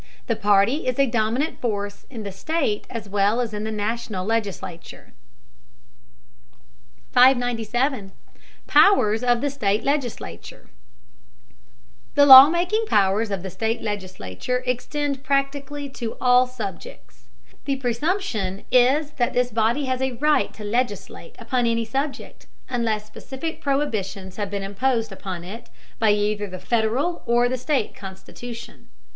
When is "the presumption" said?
17.65-18.63